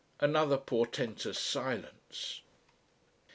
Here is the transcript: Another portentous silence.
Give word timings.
Another 0.19 0.57
portentous 0.57 1.37
silence. 1.37 2.41